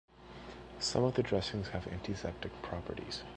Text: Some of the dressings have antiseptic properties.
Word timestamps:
Some 0.79 1.03
of 1.03 1.13
the 1.13 1.21
dressings 1.21 1.67
have 1.67 1.85
antiseptic 1.87 2.59
properties. 2.63 3.21